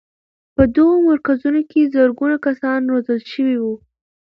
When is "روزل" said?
2.91-3.19